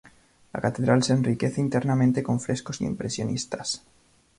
La 0.51 0.59
catedral 0.59 1.03
se 1.03 1.13
enriquece 1.13 1.61
internamente 1.61 2.23
con 2.23 2.39
frescos 2.39 2.81
impresionistas. 2.81 3.83